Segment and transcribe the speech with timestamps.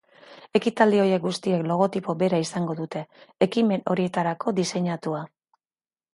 [0.59, 3.05] Ekitaldi horiek guztiek logotipo bera izango dute,
[3.49, 5.23] ekimen horietarako diseinatua.